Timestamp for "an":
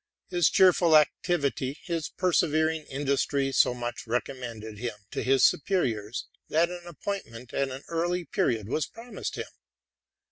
6.71-6.81, 7.69-7.83